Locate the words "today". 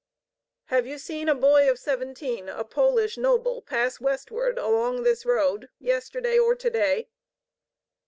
6.55-7.07